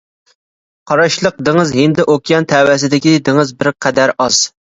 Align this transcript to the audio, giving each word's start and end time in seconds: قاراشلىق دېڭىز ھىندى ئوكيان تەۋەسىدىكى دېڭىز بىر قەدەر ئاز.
قاراشلىق 0.91 1.35
دېڭىز 1.49 1.73
ھىندى 1.81 2.07
ئوكيان 2.13 2.49
تەۋەسىدىكى 2.53 3.13
دېڭىز 3.31 3.55
بىر 3.63 3.73
قەدەر 3.87 4.15
ئاز. 4.25 4.43